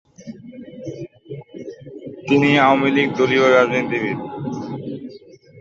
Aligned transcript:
তিনি 2.27 2.49
আওয়ামী 2.65 2.89
লীগ 2.95 3.09
দলীয় 3.17 3.45
রাজনীতিবিদ। 3.49 4.19